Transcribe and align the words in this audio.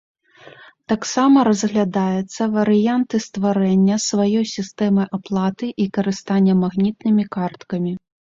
Таксама 0.91 1.41
разглядаецца 1.49 2.47
варыянты 2.55 3.15
стварэння 3.27 3.97
сваёй 4.07 4.45
сістэмы 4.55 5.03
аплаты 5.17 5.67
і 5.85 5.89
карыстання 5.99 6.53
магнітнымі 6.65 7.23
карткамі. 7.39 7.93